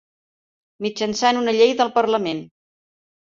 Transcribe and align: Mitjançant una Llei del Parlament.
Mitjançant 0.85 1.39
una 1.43 1.53
Llei 1.57 1.75
del 1.81 1.93
Parlament. 1.99 2.41